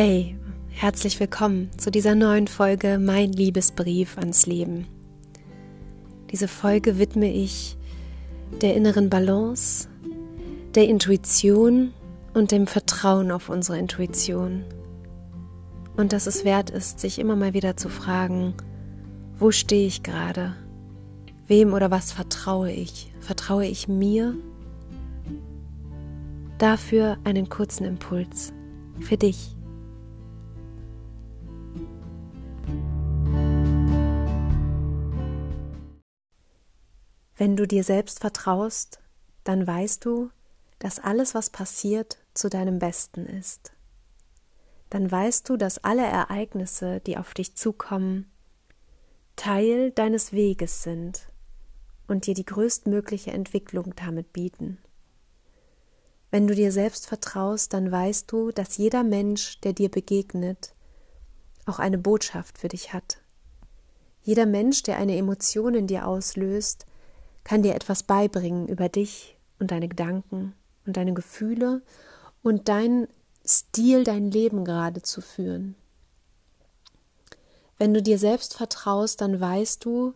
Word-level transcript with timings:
Hey, 0.00 0.36
herzlich 0.68 1.18
willkommen 1.18 1.70
zu 1.76 1.90
dieser 1.90 2.14
neuen 2.14 2.46
Folge 2.46 3.00
Mein 3.00 3.32
Liebesbrief 3.32 4.16
ans 4.16 4.46
Leben. 4.46 4.86
Diese 6.30 6.46
Folge 6.46 7.00
widme 7.00 7.28
ich 7.28 7.76
der 8.62 8.76
inneren 8.76 9.10
Balance, 9.10 9.88
der 10.76 10.86
Intuition 10.86 11.92
und 12.32 12.52
dem 12.52 12.68
Vertrauen 12.68 13.32
auf 13.32 13.48
unsere 13.48 13.76
Intuition. 13.76 14.62
Und 15.96 16.12
dass 16.12 16.28
es 16.28 16.44
wert 16.44 16.70
ist, 16.70 17.00
sich 17.00 17.18
immer 17.18 17.34
mal 17.34 17.52
wieder 17.52 17.76
zu 17.76 17.88
fragen, 17.88 18.54
wo 19.36 19.50
stehe 19.50 19.88
ich 19.88 20.04
gerade? 20.04 20.54
Wem 21.48 21.72
oder 21.72 21.90
was 21.90 22.12
vertraue 22.12 22.70
ich? 22.70 23.12
Vertraue 23.18 23.66
ich 23.66 23.88
mir? 23.88 24.36
Dafür 26.58 27.18
einen 27.24 27.48
kurzen 27.48 27.84
Impuls 27.84 28.52
für 29.00 29.16
dich. 29.16 29.57
Wenn 37.38 37.56
du 37.56 37.68
dir 37.68 37.84
selbst 37.84 38.18
vertraust, 38.18 38.98
dann 39.44 39.64
weißt 39.64 40.04
du, 40.04 40.30
dass 40.80 40.98
alles, 40.98 41.36
was 41.36 41.50
passiert, 41.50 42.18
zu 42.34 42.50
deinem 42.50 42.80
Besten 42.80 43.26
ist. 43.26 43.72
Dann 44.90 45.08
weißt 45.08 45.48
du, 45.48 45.56
dass 45.56 45.84
alle 45.84 46.04
Ereignisse, 46.04 47.00
die 47.00 47.16
auf 47.16 47.34
dich 47.34 47.54
zukommen, 47.54 48.28
Teil 49.36 49.92
deines 49.92 50.32
Weges 50.32 50.82
sind 50.82 51.28
und 52.08 52.26
dir 52.26 52.34
die 52.34 52.44
größtmögliche 52.44 53.30
Entwicklung 53.30 53.94
damit 53.94 54.32
bieten. 54.32 54.78
Wenn 56.32 56.48
du 56.48 56.56
dir 56.56 56.72
selbst 56.72 57.06
vertraust, 57.06 57.72
dann 57.72 57.92
weißt 57.92 58.32
du, 58.32 58.50
dass 58.50 58.78
jeder 58.78 59.04
Mensch, 59.04 59.60
der 59.60 59.74
dir 59.74 59.90
begegnet, 59.90 60.74
auch 61.66 61.78
eine 61.78 61.98
Botschaft 61.98 62.58
für 62.58 62.68
dich 62.68 62.92
hat. 62.92 63.18
Jeder 64.22 64.44
Mensch, 64.44 64.82
der 64.82 64.98
eine 64.98 65.16
Emotion 65.16 65.74
in 65.74 65.86
dir 65.86 66.08
auslöst, 66.08 66.86
kann 67.48 67.62
dir 67.62 67.74
etwas 67.74 68.02
beibringen 68.02 68.68
über 68.68 68.90
dich 68.90 69.38
und 69.58 69.70
deine 69.70 69.88
Gedanken 69.88 70.52
und 70.84 70.98
deine 70.98 71.14
Gefühle 71.14 71.80
und 72.42 72.68
deinen 72.68 73.08
Stil, 73.42 74.04
dein 74.04 74.30
Leben 74.30 74.66
gerade 74.66 75.00
zu 75.00 75.22
führen. 75.22 75.74
Wenn 77.78 77.94
du 77.94 78.02
dir 78.02 78.18
selbst 78.18 78.52
vertraust, 78.52 79.22
dann 79.22 79.40
weißt 79.40 79.82
du, 79.82 80.12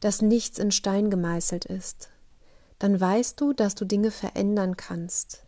dass 0.00 0.22
nichts 0.22 0.58
in 0.58 0.70
Stein 0.70 1.10
gemeißelt 1.10 1.66
ist. 1.66 2.08
Dann 2.78 2.98
weißt 2.98 3.38
du, 3.38 3.52
dass 3.52 3.74
du 3.74 3.84
Dinge 3.84 4.10
verändern 4.10 4.78
kannst. 4.78 5.42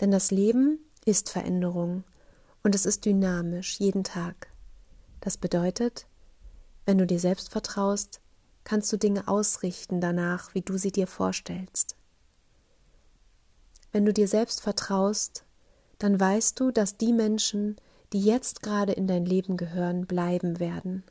Denn 0.00 0.10
das 0.10 0.30
Leben 0.30 0.78
ist 1.04 1.28
Veränderung 1.28 2.02
und 2.62 2.74
es 2.74 2.86
ist 2.86 3.04
dynamisch 3.04 3.78
jeden 3.78 4.04
Tag. 4.04 4.48
Das 5.20 5.36
bedeutet, 5.36 6.06
wenn 6.86 6.96
du 6.96 7.06
dir 7.06 7.20
selbst 7.20 7.50
vertraust, 7.50 8.21
kannst 8.64 8.92
du 8.92 8.96
Dinge 8.96 9.28
ausrichten 9.28 10.00
danach, 10.00 10.54
wie 10.54 10.62
du 10.62 10.76
sie 10.76 10.92
dir 10.92 11.06
vorstellst. 11.06 11.96
Wenn 13.90 14.04
du 14.04 14.12
dir 14.12 14.28
selbst 14.28 14.60
vertraust, 14.62 15.44
dann 15.98 16.18
weißt 16.18 16.58
du, 16.58 16.70
dass 16.70 16.96
die 16.96 17.12
Menschen, 17.12 17.76
die 18.12 18.22
jetzt 18.22 18.62
gerade 18.62 18.92
in 18.92 19.06
dein 19.06 19.24
Leben 19.24 19.56
gehören, 19.56 20.06
bleiben 20.06 20.58
werden. 20.58 21.04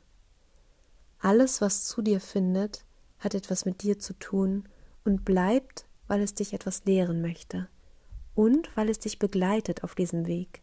Alles, 1.18 1.60
was 1.60 1.84
zu 1.84 2.02
dir 2.02 2.20
findet, 2.20 2.84
hat 3.18 3.34
etwas 3.34 3.64
mit 3.64 3.82
dir 3.82 3.98
zu 3.98 4.12
tun 4.14 4.68
und 5.04 5.24
bleibt, 5.24 5.86
weil 6.08 6.20
es 6.20 6.34
dich 6.34 6.52
etwas 6.52 6.84
lehren 6.84 7.22
möchte 7.22 7.68
und 8.34 8.74
weil 8.76 8.88
es 8.88 8.98
dich 8.98 9.18
begleitet 9.18 9.84
auf 9.84 9.94
diesem 9.94 10.26
Weg. 10.26 10.62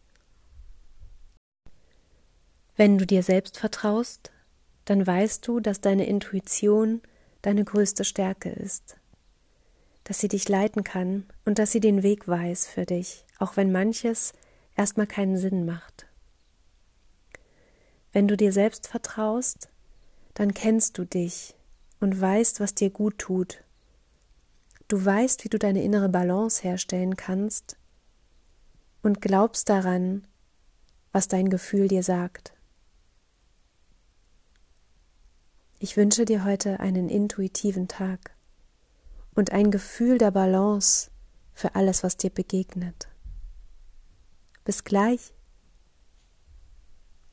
Wenn 2.76 2.98
du 2.98 3.06
dir 3.06 3.22
selbst 3.22 3.58
vertraust, 3.58 4.30
dann 4.90 5.06
weißt 5.06 5.46
du, 5.46 5.60
dass 5.60 5.80
deine 5.80 6.04
Intuition 6.06 7.00
deine 7.42 7.64
größte 7.64 8.02
Stärke 8.02 8.50
ist, 8.50 8.96
dass 10.02 10.18
sie 10.18 10.26
dich 10.26 10.48
leiten 10.48 10.82
kann 10.82 11.26
und 11.44 11.60
dass 11.60 11.70
sie 11.70 11.78
den 11.78 12.02
Weg 12.02 12.26
weiß 12.26 12.66
für 12.66 12.86
dich, 12.86 13.24
auch 13.38 13.56
wenn 13.56 13.70
manches 13.70 14.32
erstmal 14.74 15.06
keinen 15.06 15.38
Sinn 15.38 15.64
macht. 15.64 16.08
Wenn 18.12 18.26
du 18.26 18.36
dir 18.36 18.52
selbst 18.52 18.88
vertraust, 18.88 19.68
dann 20.34 20.54
kennst 20.54 20.98
du 20.98 21.04
dich 21.04 21.54
und 22.00 22.20
weißt, 22.20 22.58
was 22.58 22.74
dir 22.74 22.90
gut 22.90 23.16
tut. 23.18 23.62
Du 24.88 25.04
weißt, 25.04 25.44
wie 25.44 25.50
du 25.50 25.60
deine 25.60 25.84
innere 25.84 26.08
Balance 26.08 26.64
herstellen 26.64 27.14
kannst 27.14 27.76
und 29.02 29.20
glaubst 29.20 29.68
daran, 29.68 30.26
was 31.12 31.28
dein 31.28 31.48
Gefühl 31.48 31.86
dir 31.86 32.02
sagt. 32.02 32.54
Ich 35.82 35.96
wünsche 35.96 36.26
dir 36.26 36.44
heute 36.44 36.78
einen 36.78 37.08
intuitiven 37.08 37.88
Tag 37.88 38.36
und 39.34 39.52
ein 39.52 39.70
Gefühl 39.70 40.18
der 40.18 40.30
Balance 40.30 41.10
für 41.54 41.74
alles, 41.74 42.02
was 42.02 42.18
dir 42.18 42.28
begegnet. 42.28 43.08
Bis 44.62 44.84
gleich. 44.84 45.32